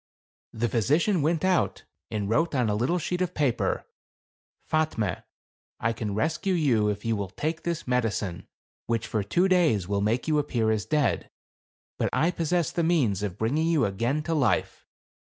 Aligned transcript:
The 0.51 0.67
physician 0.67 1.21
went 1.21 1.45
out 1.45 1.83
and 2.09 2.27
wrote 2.27 2.55
on 2.55 2.69
a 2.71 2.73
little 2.73 2.97
sheet 2.97 3.21
of 3.21 3.35
paper," 3.35 3.85
Fatme, 4.71 5.21
I 5.79 5.93
can 5.93 6.15
rescue 6.15 6.55
you 6.55 6.89
if 6.89 7.05
you 7.05 7.15
will 7.15 7.29
take 7.29 7.61
this 7.61 7.87
medicine, 7.87 8.47
which 8.87 9.05
for 9.05 9.21
two 9.21 9.47
days, 9.47 9.87
will 9.87 10.01
make 10.01 10.27
you 10.27 10.39
appear 10.39 10.71
as 10.71 10.87
dead; 10.87 11.29
but 11.99 12.09
I 12.11 12.31
possess 12.31 12.71
the 12.71 12.81
means 12.81 13.21
of 13.21 13.37
bringing 13.37 13.67
you 13.67 13.85
again 13.85 14.23
to 14.23 14.33
life. 14.33 14.87